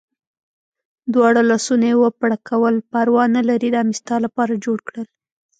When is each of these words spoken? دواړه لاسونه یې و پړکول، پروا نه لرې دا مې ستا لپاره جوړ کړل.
دواړه 1.13 1.41
لاسونه 1.49 1.85
یې 1.91 1.95
و 1.99 2.05
پړکول، 2.19 2.75
پروا 2.91 3.23
نه 3.35 3.41
لرې 3.49 3.69
دا 3.75 3.81
مې 3.87 3.93
ستا 4.01 4.15
لپاره 4.25 4.61
جوړ 4.65 4.77
کړل. 4.87 5.05